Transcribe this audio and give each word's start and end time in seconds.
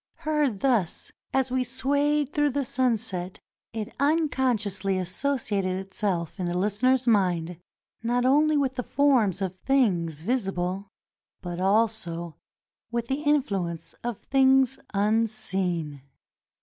Heard 0.25 0.61
thus, 0.61 1.11
as 1.31 1.51
we 1.51 1.63
swayed 1.63 2.33
through 2.33 2.49
the 2.49 2.63
sunset, 2.63 3.39
it 3.71 3.93
unconsciously 3.99 4.97
associated 4.97 5.77
itself 5.77 6.39
in 6.39 6.47
the 6.47 6.53
Kstener's 6.55 7.05
mind, 7.05 7.59
not 8.01 8.25
only 8.25 8.57
with 8.57 8.73
the 8.77 8.83
forms 8.83 9.43
of 9.43 9.57
things 9.57 10.21
visible, 10.23 10.87
but 11.43 11.59
also 11.59 12.35
with 12.89 13.09
the 13.09 13.21
influence 13.21 13.93
of 14.03 14.17
things 14.17 14.79
unseen. 14.91 16.01